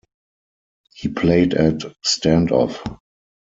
[0.95, 2.81] He played at Stand Off.